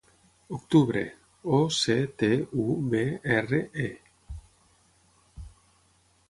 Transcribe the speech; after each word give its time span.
Octubre: 0.55 1.01
o, 1.57 1.59
ce, 1.79 1.97
te, 2.21 2.29
u, 2.63 2.65
be, 2.95 3.03
erra, 3.35 3.61
e. 3.85 3.87